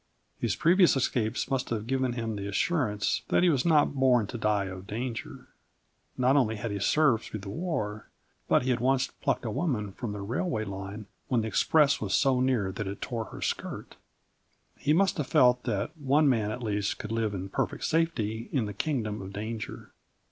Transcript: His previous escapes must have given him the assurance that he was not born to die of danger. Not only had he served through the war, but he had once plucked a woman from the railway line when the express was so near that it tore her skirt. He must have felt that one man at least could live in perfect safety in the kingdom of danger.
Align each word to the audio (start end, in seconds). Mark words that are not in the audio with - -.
His 0.39 0.55
previous 0.55 0.95
escapes 0.95 1.51
must 1.51 1.69
have 1.69 1.85
given 1.85 2.13
him 2.13 2.35
the 2.35 2.47
assurance 2.47 3.21
that 3.27 3.43
he 3.43 3.49
was 3.51 3.63
not 3.65 3.93
born 3.93 4.25
to 4.25 4.37
die 4.39 4.65
of 4.65 4.87
danger. 4.87 5.49
Not 6.17 6.35
only 6.35 6.55
had 6.55 6.71
he 6.71 6.79
served 6.79 7.23
through 7.25 7.41
the 7.41 7.49
war, 7.51 8.09
but 8.47 8.63
he 8.63 8.71
had 8.71 8.79
once 8.79 9.05
plucked 9.05 9.45
a 9.45 9.51
woman 9.51 9.91
from 9.91 10.11
the 10.13 10.21
railway 10.21 10.65
line 10.65 11.05
when 11.27 11.41
the 11.41 11.47
express 11.47 12.01
was 12.01 12.15
so 12.15 12.39
near 12.39 12.71
that 12.71 12.87
it 12.87 12.99
tore 12.99 13.25
her 13.25 13.43
skirt. 13.43 13.95
He 14.75 14.91
must 14.91 15.17
have 15.17 15.27
felt 15.27 15.65
that 15.65 15.95
one 15.95 16.27
man 16.27 16.49
at 16.49 16.63
least 16.63 16.97
could 16.97 17.11
live 17.11 17.35
in 17.35 17.49
perfect 17.49 17.83
safety 17.85 18.49
in 18.51 18.65
the 18.65 18.73
kingdom 18.73 19.21
of 19.21 19.31
danger. 19.31 19.91